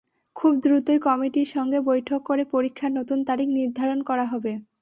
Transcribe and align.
খুব 0.35 0.51
দ্রুতই 0.63 0.99
কমিটির 0.99 1.49
সঙ্গে 1.55 1.79
বৈঠক 1.81 2.19
করে 2.23 2.43
পরীক্ষার 2.45 2.91
নতুন 2.91 3.19
তারিখ 3.23 3.47
নির্ধারণ 3.51 3.99
করা 4.01 4.25
হবে। 4.25 4.53